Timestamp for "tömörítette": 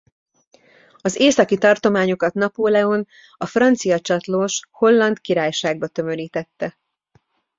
5.87-6.77